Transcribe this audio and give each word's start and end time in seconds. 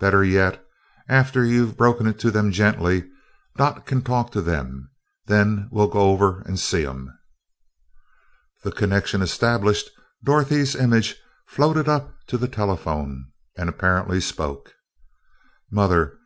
"Better 0.00 0.24
yet, 0.24 0.66
after 1.08 1.44
you've 1.44 1.76
broken 1.76 2.08
it 2.08 2.18
to 2.18 2.32
them 2.32 2.50
gently, 2.50 3.08
Dot 3.56 3.86
can 3.86 4.02
talk 4.02 4.32
to 4.32 4.42
them, 4.42 4.90
then 5.26 5.68
we'll 5.70 5.86
go 5.86 6.10
over 6.10 6.40
and 6.40 6.58
see 6.58 6.84
'em." 6.84 7.16
The 8.64 8.72
connection 8.72 9.22
established, 9.22 9.88
Dorothy's 10.24 10.74
image 10.74 11.14
floated 11.46 11.88
up 11.88 12.12
to 12.26 12.36
the 12.36 12.48
telephone 12.48 13.26
and 13.56 13.68
apparently 13.68 14.20
spoke. 14.20 14.72
"Mother? 15.70 16.18